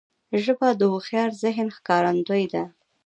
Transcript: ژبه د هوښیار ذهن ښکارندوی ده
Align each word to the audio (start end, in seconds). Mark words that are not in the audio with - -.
ژبه 0.43 0.69
د 0.75 0.81
هوښیار 0.91 1.29
ذهن 1.43 1.67
ښکارندوی 1.75 2.45
ده 2.53 2.63